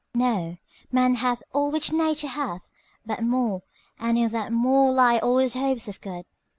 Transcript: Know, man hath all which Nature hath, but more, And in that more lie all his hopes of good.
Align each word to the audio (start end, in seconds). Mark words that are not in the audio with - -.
Know, 0.15 0.57
man 0.91 1.13
hath 1.13 1.43
all 1.53 1.69
which 1.69 1.91
Nature 1.93 2.29
hath, 2.29 2.67
but 3.05 3.21
more, 3.21 3.61
And 3.99 4.17
in 4.17 4.29
that 4.31 4.51
more 4.51 4.91
lie 4.91 5.19
all 5.19 5.37
his 5.37 5.53
hopes 5.53 5.87
of 5.87 6.01
good. 6.01 6.25